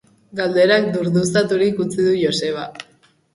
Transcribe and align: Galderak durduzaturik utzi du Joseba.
Galderak 0.37 0.87
durduzaturik 0.95 1.83
utzi 1.85 1.99
du 2.09 2.17
Joseba. 2.23 2.65